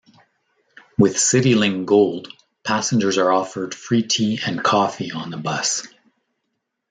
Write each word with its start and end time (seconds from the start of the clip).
With 0.97 1.13
Citylink 1.17 1.85
Gold, 1.85 2.33
passengers 2.63 3.19
are 3.19 3.31
offered 3.31 3.75
free 3.75 4.01
tea 4.01 4.39
and 4.43 4.63
coffee 4.63 5.11
on 5.11 5.29
the 5.29 5.37
bus. 5.37 5.87